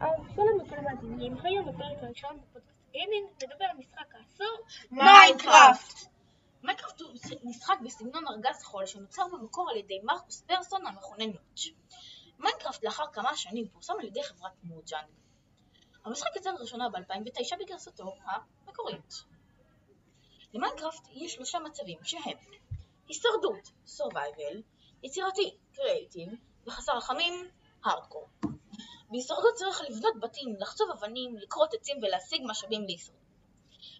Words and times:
אז 0.00 0.08
שלום 0.34 0.60
לכל 0.60 0.76
המאזינים, 0.76 1.36
היום 1.42 1.66
בפרק 1.66 2.02
הראשון 2.02 2.40
בפודקאסט 2.40 2.90
גיימינג 2.92 3.28
נדבר 3.42 3.64
על 3.64 3.76
משחק 3.76 4.14
העשור 4.14 4.66
מיינקראפט. 4.90 6.08
מיינקראפט 6.62 7.00
הוא 7.00 7.10
משחק 7.44 7.74
בסגנון 7.84 8.24
ארגז 8.28 8.62
חול 8.62 8.86
שנוצר 8.86 9.22
במקור 9.32 9.70
על 9.70 9.76
ידי 9.76 10.00
מרקוס 10.02 10.42
פרסון 10.42 10.86
המכונה 10.86 11.26
נוטץ'. 11.26 11.68
מיינקראפט 12.38 12.84
לאחר 12.84 13.04
כמה 13.12 13.36
שנים 13.36 13.68
פורסם 13.68 13.92
על 14.00 14.06
ידי 14.06 14.22
חברת 14.22 14.52
מוג'אנג. 14.62 15.08
המשחק 16.04 16.36
יצא 16.36 16.50
לראשונה 16.50 16.88
ב-2009 16.88 17.56
בגרסתו 17.60 18.14
המקורית. 18.66 19.14
למיינקראפט 20.54 21.08
יש 21.12 21.32
שלושה 21.32 21.58
מצבים 21.58 21.98
שהם 22.02 22.38
הישרדות, 23.08 23.70
survival, 23.86 24.56
יצירתי, 25.02 25.56
creative, 25.74 26.36
וחסר 26.66 26.96
רחמים, 26.96 27.50
hardcore. 27.84 28.59
בהישרדות 29.10 29.54
צריך 29.54 29.82
לבנות 29.88 30.20
בתים, 30.20 30.56
לחצוב 30.58 30.90
אבנים, 30.90 31.36
לכרות 31.36 31.74
עצים 31.74 31.96
ולהשיג 32.02 32.42
משאבים 32.44 32.84
להישרדות. 32.84 33.20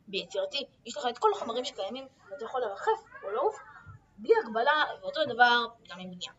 ביצירתי 0.09 0.67
יש 0.87 0.97
לך 0.97 1.07
את 1.11 1.19
כל 1.19 1.31
החומרים 1.35 1.65
שקיימים 1.65 2.07
ואתה 2.31 2.45
יכול 2.45 2.61
לרחף 2.61 3.03
או 3.25 3.31
לעוף 3.31 3.59
בלי 4.19 4.33
הגבלה 4.45 4.85
ואותו 5.01 5.21
דבר 5.25 5.67
גם 5.89 6.01
עם 6.01 6.11
בנייה. 6.11 6.33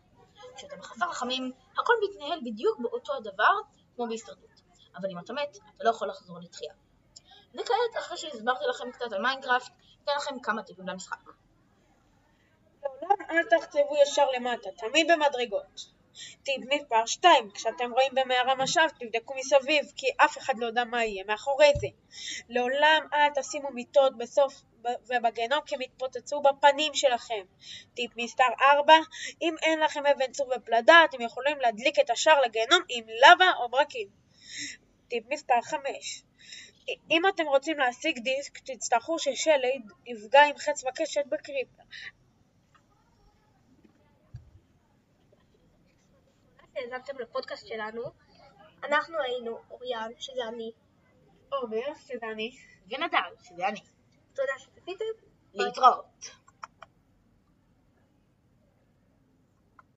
כשאתה 0.56 0.76
בחסר 0.76 1.10
רחמים 1.10 1.52
הכל 1.78 1.92
מתנהל 2.08 2.40
בדיוק 2.44 2.78
באותו 2.78 3.14
הדבר 3.14 3.52
כמו 3.96 4.06
בהישרדות, 4.06 4.62
אבל 4.96 5.10
אם 5.10 5.18
אתה 5.18 5.32
מת 5.32 5.56
אתה 5.76 5.84
לא 5.84 5.90
יכול 5.90 6.08
לחזור 6.08 6.38
לתחייה. 6.40 6.72
וכעת 7.54 7.98
אחרי 7.98 8.16
שהסברתי 8.16 8.64
לכם 8.68 8.90
קצת 8.92 9.12
על 9.12 9.22
מיינקראפט, 9.22 9.72
אתן 10.04 10.12
לכם 10.16 10.40
כמה 10.40 10.62
טיפים 10.62 10.88
למשחק. 10.88 11.16
לעולם 12.82 13.30
אל 13.30 13.58
תחצבו 13.58 13.96
ישר 14.02 14.26
למטה, 14.36 14.68
תמיד 14.78 15.10
במדרגות. 15.12 15.92
טיפ 16.42 16.60
מספר 16.70 17.06
2, 17.06 17.50
כשאתם 17.50 17.92
רואים 17.92 18.12
במערה 18.14 18.54
משאב 18.54 18.90
תבדקו 18.98 19.34
מסביב, 19.34 19.92
כי 19.96 20.06
אף 20.16 20.38
אחד 20.38 20.54
לא 20.58 20.66
יודע 20.66 20.84
מה 20.84 21.04
יהיה 21.04 21.24
מאחורי 21.24 21.72
זה. 21.80 21.86
לעולם 22.48 23.06
אל 23.14 23.28
תשימו 23.34 23.70
מיטות 23.70 24.18
בסוף 24.18 24.62
ובגיהנום 24.82 25.60
כי 25.66 25.74
הם 25.74 25.82
יתפוצצו 25.82 26.42
בפנים 26.42 26.94
שלכם. 26.94 27.44
טיפ 27.94 28.10
מספר 28.16 28.48
4, 28.62 28.94
אם 29.42 29.54
אין 29.62 29.80
לכם 29.80 30.06
אבן 30.06 30.32
צור 30.32 30.52
ופלדה 30.56 31.04
אתם 31.10 31.20
יכולים 31.20 31.60
להדליק 31.60 31.98
את 31.98 32.10
השער 32.10 32.40
לגיהנום 32.40 32.82
עם 32.88 33.04
לבה 33.08 33.50
או 33.58 33.68
ברקים. 33.68 34.08
טיפ 35.08 35.24
מספר 35.28 35.60
5, 35.62 36.22
אם 37.10 37.22
אתם 37.28 37.46
רוצים 37.46 37.78
להשיג 37.78 38.18
דיסק, 38.18 38.58
תצטרכו 38.58 39.18
ששלד 39.18 39.82
יפגע 40.06 40.42
עם 40.42 40.58
חץ 40.58 40.84
וקשת 40.84 41.26
בקריפר. 41.28 41.82
שהאזנתם 46.82 47.18
לפודקאסט 47.18 47.66
שלנו. 47.66 48.02
אנחנו 48.84 49.18
היינו 49.18 49.58
אוריאן, 49.70 50.10
שזה 50.18 50.48
אני. 50.48 50.72
עומר, 51.52 51.94
שזה 52.06 52.26
אני. 52.32 52.50
ונדל, 52.90 53.18
שזה 53.42 53.68
אני. 53.68 53.80
תודה 54.34 54.52
שצפיתם. 54.58 55.04
להתראות. 55.54 56.41